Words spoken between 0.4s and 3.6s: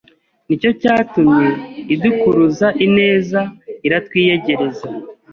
nicyo cyatumye idukuruza ineza